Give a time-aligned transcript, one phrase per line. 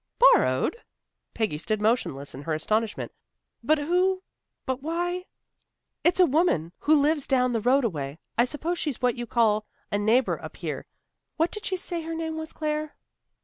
[0.17, 0.77] "Borrowed!"
[1.35, 3.11] Peggy stood motionless in her astonishment.
[3.63, 4.23] "But who
[4.65, 5.25] but why"
[6.03, 8.17] "It's a woman who lives down the road a way.
[8.35, 10.87] I suppose she's what you call a neighbor up here.
[11.37, 12.95] What did she say her name was, Claire?"